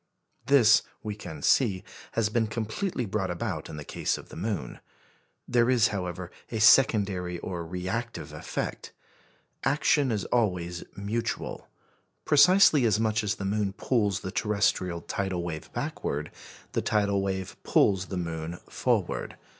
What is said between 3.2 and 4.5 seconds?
about in the case of the